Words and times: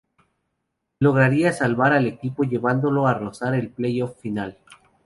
Lograría 0.97 1.53
salvar 1.53 1.93
al 1.93 2.07
equipo 2.07 2.41
llevándolo 2.41 3.05
a 3.05 3.13
rozar 3.13 3.53
el 3.53 3.69
play-off 3.69 4.19
final. 4.19 4.57